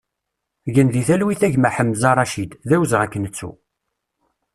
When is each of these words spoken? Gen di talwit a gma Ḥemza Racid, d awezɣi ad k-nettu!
Gen 0.73 0.87
di 0.93 1.03
talwit 1.07 1.41
a 1.45 1.49
gma 1.53 1.69
Ḥemza 1.75 2.11
Racid, 2.17 2.51
d 2.67 2.69
awezɣi 2.75 3.01
ad 3.05 3.09
k-nettu! 3.13 3.51